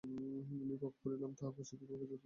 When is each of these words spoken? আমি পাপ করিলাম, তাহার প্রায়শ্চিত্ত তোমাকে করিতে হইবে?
আমি 0.03 0.75
পাপ 0.81 0.93
করিলাম, 1.01 1.31
তাহার 1.37 1.53
প্রায়শ্চিত্ত 1.55 1.81
তোমাকে 1.81 1.99
করিতে 1.99 2.05
হইবে? 2.05 2.17